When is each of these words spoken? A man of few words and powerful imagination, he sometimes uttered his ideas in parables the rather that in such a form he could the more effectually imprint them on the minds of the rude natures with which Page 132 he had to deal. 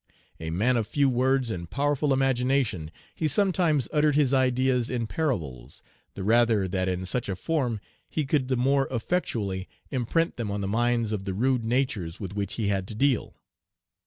A 0.39 0.49
man 0.49 0.77
of 0.77 0.87
few 0.87 1.07
words 1.11 1.51
and 1.51 1.69
powerful 1.69 2.11
imagination, 2.11 2.89
he 3.13 3.27
sometimes 3.27 3.87
uttered 3.93 4.15
his 4.15 4.33
ideas 4.33 4.89
in 4.89 5.05
parables 5.05 5.83
the 6.15 6.23
rather 6.23 6.67
that 6.67 6.89
in 6.89 7.05
such 7.05 7.29
a 7.29 7.35
form 7.35 7.79
he 8.09 8.25
could 8.25 8.47
the 8.47 8.57
more 8.57 8.87
effectually 8.89 9.67
imprint 9.91 10.37
them 10.37 10.49
on 10.49 10.61
the 10.61 10.67
minds 10.67 11.11
of 11.11 11.25
the 11.25 11.35
rude 11.35 11.63
natures 11.65 12.19
with 12.19 12.33
which 12.35 12.57
Page 12.57 12.63
132 12.65 12.65
he 12.65 12.69
had 12.69 12.87
to 12.87 12.95
deal. 12.95 13.35